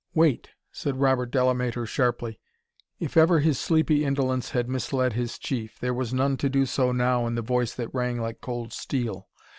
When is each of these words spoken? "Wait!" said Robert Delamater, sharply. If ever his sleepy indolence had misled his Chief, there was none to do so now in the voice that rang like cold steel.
"Wait!" 0.15 0.49
said 0.71 0.99
Robert 0.99 1.29
Delamater, 1.29 1.85
sharply. 1.85 2.39
If 2.99 3.15
ever 3.15 3.37
his 3.39 3.59
sleepy 3.59 4.03
indolence 4.03 4.49
had 4.49 4.67
misled 4.67 5.13
his 5.13 5.37
Chief, 5.37 5.77
there 5.79 5.93
was 5.93 6.11
none 6.11 6.37
to 6.37 6.49
do 6.49 6.65
so 6.65 6.91
now 6.91 7.27
in 7.27 7.35
the 7.35 7.43
voice 7.43 7.75
that 7.75 7.93
rang 7.93 8.19
like 8.19 8.41
cold 8.41 8.73
steel. 8.73 9.27